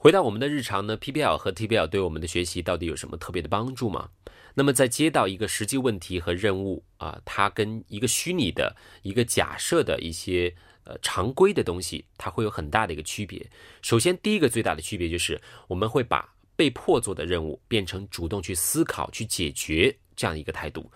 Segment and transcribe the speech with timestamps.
[0.00, 4.08] 回到我们的日常呢，PBL 和 TBL 对我们的学习到底有什么特别的帮助吗？
[4.54, 13.44] 那么在接到一个实际问题和任务啊，它跟一个虚拟的一个假设的一些呃常规的东西，它会有很大的一个区别。
[13.82, 20.88] 首先，第一个最大的区别就是我们会把被迫做的任务变成主动去思考、去解决这样一个态度，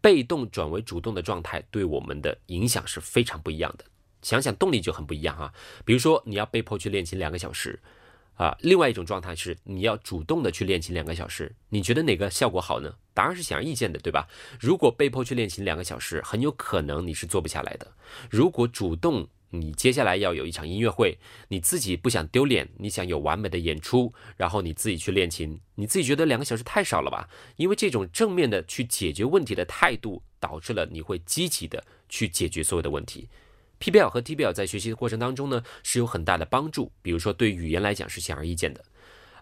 [0.00, 3.84] 被动转为主动的状态，对我们的影响是非常不一样的。
[4.22, 5.52] 想想动力就很不一样哈。
[5.84, 7.78] 比如说，你要被迫去练琴两个小时。
[8.36, 12.94] 啊，另外一种状态是你要主动的去练琴两个小时，你觉得哪个效果好呢？
[13.14, 14.28] 答案是显而易见的，对吧？
[14.60, 17.90] 如果被迫去练琴两个小时，很有可能你是做不下来的。
[18.30, 21.16] 如果主动，你接下来要有一场音乐会，
[21.48, 27.28] 你自己不想丢脸，你想有完美的演出，然后你自己去练琴，你自己觉得两个小时太少了吧？
[27.56, 33.28] 因为这种正面的去解决问题的态度，导致了你会积极的去解决所有的问题。
[33.80, 36.92] PBL 和 TBL 在学习的过程当中呢，是有很大的帮助。
[37.02, 38.84] 比如说，对语言来讲是显而易见的。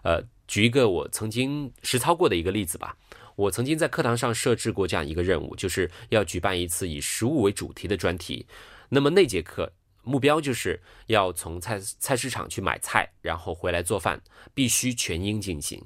[0.03, 2.97] 呃，举一个我曾经实操过的一个例子吧。
[3.35, 8.45] 我曾经在课堂上设置过这样一个任务，就是要举办一次以食物为主题的专题。
[8.89, 14.21] 那么那节课目标就是要从菜菜市场去买菜，然后回来做饭，
[14.53, 15.83] 必须全英进行。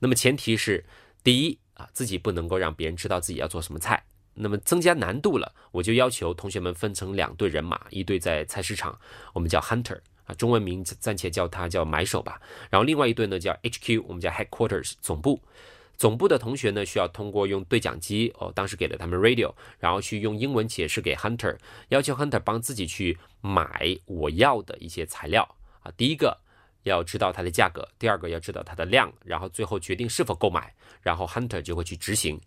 [0.00, 0.84] 那么前提是，
[1.22, 4.02] 第一啊，自己不能够让别人知道自己要做什么菜。
[4.40, 8.98] 那么增加难度了，我就要求同学们分成两队人马，一队在菜市场，
[9.32, 12.40] 我们叫 hunter 啊，中文名暂且叫它叫买手吧。
[12.70, 15.40] 然后另外一队呢叫 HQ，我们叫 headquarters 总部。
[15.96, 21.56] 总部的同学呢需要通过用对讲机哦，当时给了他们 radio，然后去用英文解释给 hunter，
[21.88, 25.90] 要求 hunter 帮自己去买我要的一些材料啊。
[25.96, 26.38] 第一个
[26.82, 32.40] 要知道它的价格，第二个要知道它的量，然后最后决定是否购买，然后 hunter 就会去执行。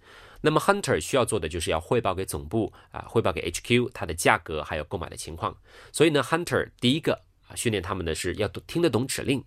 [0.44, 5.56] 那么 Hunter 需要做的就是要汇报给总部啊，汇报给 HQ 它的价格还有购买的情况。
[5.92, 7.14] 所以呢，Hunter 第一个
[7.48, 9.44] 啊训练他们的是要听得懂指令，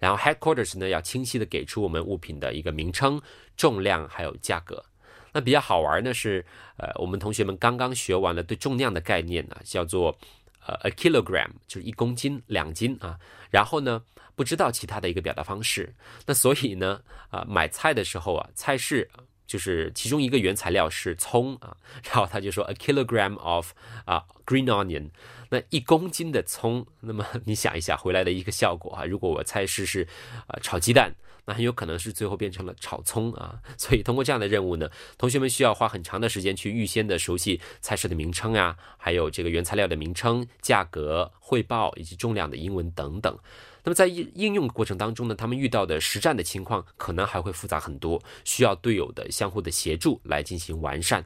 [0.00, 3.22] 然后 Headquarters 呢要清晰的给出我们物品的一个名称、
[3.56, 4.84] 重量还有价格。
[5.32, 6.44] 那比较好玩呢是，
[6.76, 10.18] 呃，我们同学们刚刚学完了对重量的概念呢，叫做
[10.66, 13.18] 呃 a kilogram 就是一公斤、两斤啊。
[13.50, 14.02] 然后呢
[14.34, 15.94] 不知道其他的一个表达方式，
[16.26, 17.00] 那所以呢
[17.30, 19.10] 啊买菜的时候啊菜市。
[19.44, 23.72] 就是其中一个原材料是葱啊，然后他就说 a kilogram of
[24.06, 25.10] 啊 green onion，
[25.50, 30.08] 那一公斤的葱，那么你想一下回来的一个效果啊，如果我菜市是
[30.46, 31.14] 啊炒鸡蛋，
[31.44, 33.60] 那很有可能是最后变成了炒葱啊。
[33.76, 34.88] 所以通过这样的任务呢，
[35.18, 43.38] 同学们需要花很长的时间去预先的熟悉菜式的名称啊，还有这个原材料的名称、价格、汇报以及重量的英文等等。
[43.84, 51.24] 那么在应应用过程当中呢，他们遇到的实战的情况可能还会复杂很多，需要队友的相互的协助来进行完善。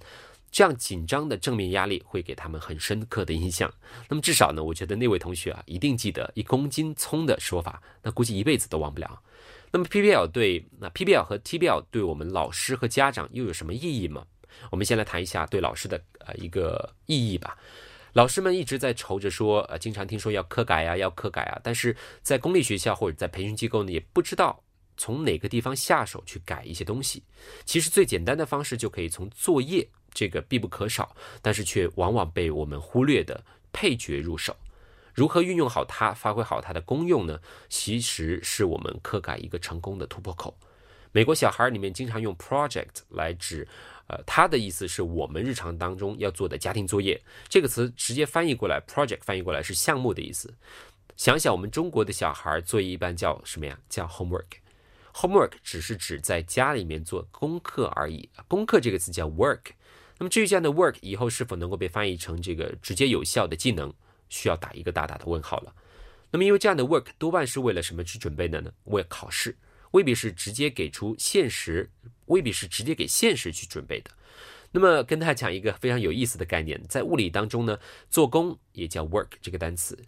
[0.51, 3.71] 这样紧张的正面压力会给他们很深刻的印象。
[4.09, 9.21] 那么至少呢，我觉得那位同学啊，一定记得一公斤葱的说法，那估计一辈子都忘不了。
[9.71, 14.25] 那么 PBL 对那 PBL 和 TBL 对我们老师和家长又有什么意义吗？
[14.71, 17.59] 我们先来谈一下对老师的呃一个意义吧。
[18.15, 24.63] 老师们一直在愁着说，呃，经常听说要课改呀，要课改啊，但是在公立学校或者在培训机构呢，也不知道
[24.97, 27.23] 从哪个地方下手去改一些东西。
[27.67, 34.57] 其实最简单的方式就可以从作业这个必不可少，但是却往往被我们忽略的配角入手。
[35.17, 37.41] 如何运用好它，发挥好它的功用呢？
[37.71, 40.55] 其实是我们课改一个成功的突破口。
[41.11, 43.67] 美国小孩里面经常用 project 来指。
[44.09, 47.21] 呃，它的意思是我们日常当中要做的家庭作业。
[47.49, 50.55] 这个词直接翻译过来，project 翻译过来是项目的意思。
[51.17, 53.77] 想想我们中国的小孩作业一般叫什么呀？
[53.89, 54.45] 叫 homework。
[55.15, 58.29] homework 只是指在家里面做功课而已。
[58.47, 59.71] 功课这个词叫 work。
[60.19, 63.93] 那么至于这样的 work 以后是否能够被翻译成这个直接有效的技能，
[64.29, 65.75] 需要打一个大大的问号了。
[66.31, 68.73] 那么因为这样的 work 多半是为了什么去准备的呢？
[68.85, 69.57] 为考试。
[69.93, 71.89] 未必是直接给出现实，
[72.27, 74.11] 未必是直接给现实去准备的。
[74.73, 77.79] 那么跟大家讲一个非常有意思的概念，在物理当中呢，
[78.11, 79.99] 做工也叫 work 这个单词。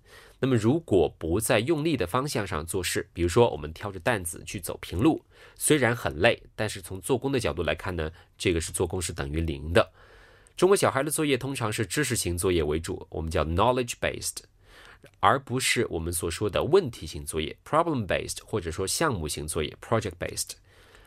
[0.41, 5.25] 那么如果不在用力的方向上做事，比如说我们挑着担子去走平路，
[5.55, 9.91] 虽然很累，但是从做工的角度来看呢，这个是做工是等于零的。
[10.58, 14.38] 中国小孩的作业通常是知识型作业为主，我们叫 knowledge based。
[15.20, 20.55] 而不是我们所说的问题型作业 （problem based） 或者说项目型作业 （project based）。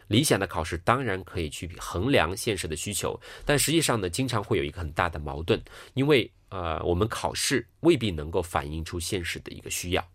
[0.08, 5.62] 理想的考试当然可以去衡量现实的需求，但实际上呢，经常会有一个很大的矛盾，
[5.96, 10.08] 因为呃，我们考试未必能够反映出现实的一个需要。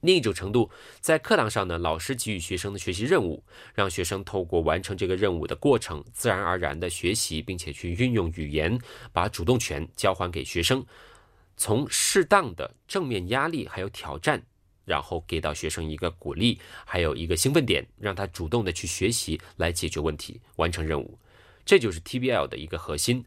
[0.00, 0.70] 另一种程度，
[1.00, 3.42] 在课堂上呢，老师给予学生的学习任务，
[3.74, 8.78] 让学生透过完成这个任务的过程，自然而然的学习，并且去运用语言，
[9.12, 10.84] 把主动权交还给学生。
[11.56, 14.42] 从适当的正面压力还有挑战
[14.86, 21.18] 然后给到学生一个鼓励，还有一个兴奋点，让他主动的去学习来解决问题，完成任务。
[21.64, 23.22] 这就是 TBL 的一个核心。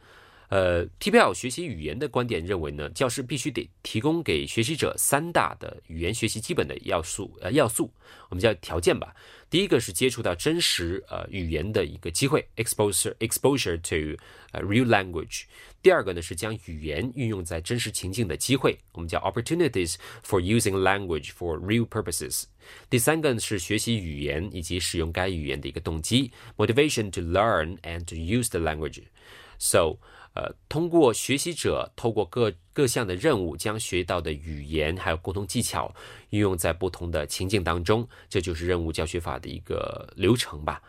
[0.52, 7.92] 呃，TBL 学习语言的观点认为呢，教师必须得提供给学习者三大的语言学习基本的要素，呃，要素
[8.30, 9.14] 我们叫条件吧。
[9.50, 14.18] 第一个是接触到真实呃语言的一个机会，exposure exposure to
[14.52, 15.42] 呃 real language。
[15.82, 22.44] 第二个呢是将语言运用在真实情境的机会，我们叫 opportunities for using language for real purposes。
[22.88, 29.98] 第三个呢是学习语言以及使用该语言的一个动机，motivation to learn and to use the language。So
[30.35, 35.93] 呃，通过学习者透过各各项的任务，将学到的语言还有沟通技巧
[36.31, 40.81] 运用在不同的情境当中，这就是任务教学法的一个流程吧。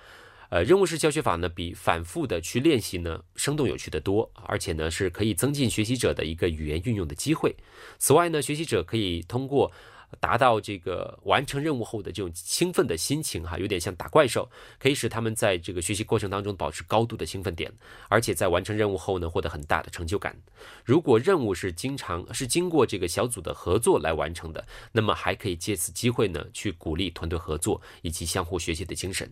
[0.49, 7.55] 呃，任务式教学法呢，比反复的去练习呢，生动有趣的多，而且呢，是可以增进学习者的一个语言运用的机会。
[7.99, 9.71] 此外呢，学习者可以通过。
[10.21, 17.73] 达到这个完成任务后的这种兴奋的心情，哈，有点像打怪兽，可以使他们在这个学习过程当中保持高度的兴奋点，
[18.09, 20.37] 而且在完成任务后呢，获得很大的成就感。
[20.85, 29.31] 如果任务是经常是经过这个小组的合作来完成的，那么还可以借此机会呢，去鼓励团队合作以及相互学习的精神。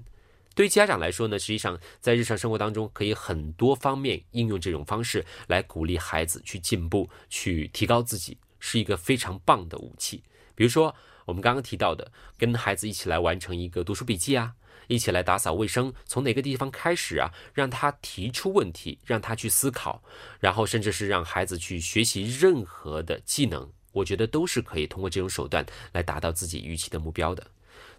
[0.55, 10.23] 对于家长来说呢，实际上在日常生活当中，可以很多方面应用这种方式来鼓励孩子去进步、去提高自己，是一个非常棒的武器。
[10.55, 10.95] 比如说，
[11.25, 14.53] 我们刚刚提到的，跟孩子一起来完成一个读书笔记啊，
[14.89, 17.31] 一起来打扫卫生，从哪个地方开始啊？
[17.55, 20.03] 让他提出问题，让他去思考，
[20.41, 27.47] 然后甚至是让孩子去学习任何的技能，我觉得都是可以通过这种手段来达到自己预期的目标的。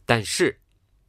[0.06, 0.58] 但是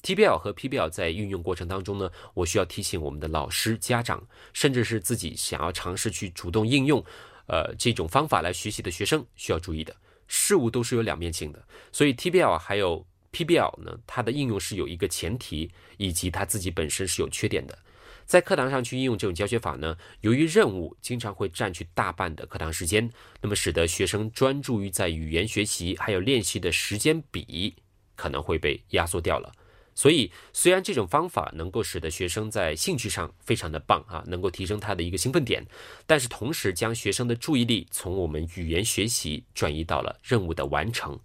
[0.02, 7.04] ，TBL 和 PBL 在运用过程当中呢，我需要提醒我们的老师、家长，甚至是自己想要尝试去主动应用，
[7.46, 9.94] 呃，这种方法来学习的学生需要注意的。
[10.26, 17.78] 事物都是有两面性的，所以 TBL 还有 PBL 呢，它的应用是有一个前提，以及它自己本身是有缺点的。
[18.26, 23.10] 在课堂上去应用这种教学法呢，由于任务经常会占据大半的课堂时间，
[23.42, 27.76] 那么使得学生专注于在语言学习还有练习的时间比
[28.16, 29.52] 可能会被压缩掉了。
[29.96, 35.64] 所以，虽然这种方法能够使得学生在兴趣上非常的棒啊，能够提升他的一个兴奋点，
[36.04, 41.18] 但是同时将学生的注意力从我们语言学习转移到了任务的完成，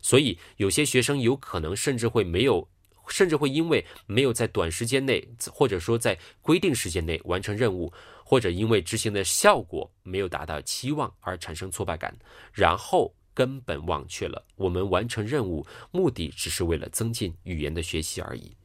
[0.00, 2.66] 所以有些学生有可能甚至会没有，
[3.08, 7.92] 甚至会因为没有在短时间内，或者说在规定时间内完成任务，
[8.24, 12.16] 或者因为执行的效果没有达到期望而产生挫败感，
[12.54, 13.14] 然后。
[13.34, 18.56] 根本忘却了，我们完成任务目的只是为了增进语言的学习而已。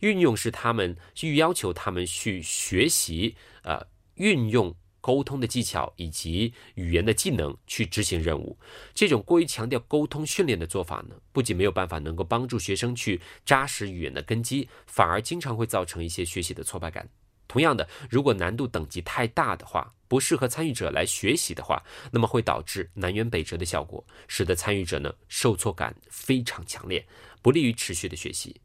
[0.00, 3.80] 运用是他们去要求他们去学习，呃，
[4.16, 8.58] 运用沟通的技巧以及语言的技能去执行任务。
[8.92, 17.08] 这种过于强调沟通训练的做法呢，不仅没有办法能够帮助学生去扎实语言的根基，反而经常会造成一些学习的挫败感。
[17.46, 27.02] 同样的，如果难度等级太大的话，不适合参与者来学习的话，那么会导致南辕北辙的效果，使得参与者呢受挫感非常强烈，
[27.40, 28.60] 不利于持续的学习。